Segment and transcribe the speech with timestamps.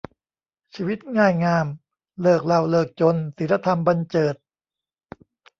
[0.73, 1.65] ชีวิตง่ายงาม
[2.21, 4.35] เลิกเหล้าเลิกจน ศีลธรรมบรรเจิด